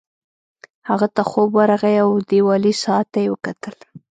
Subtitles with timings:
[0.89, 3.75] هغه ته خوب ورغی او دیوالي ساعت ته یې وکتل